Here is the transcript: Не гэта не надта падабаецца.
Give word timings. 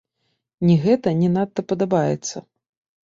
Не 0.69 0.77
гэта 0.85 1.13
не 1.21 1.29
надта 1.35 1.67
падабаецца. 1.73 2.35